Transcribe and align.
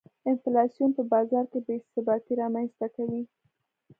انفلاسیون 0.29 0.89
په 0.97 1.03
بازار 1.13 1.45
کې 1.51 1.59
بې 1.65 1.75
ثباتي 1.91 2.33
رامنځته 2.41 2.87
کوي. 2.95 3.21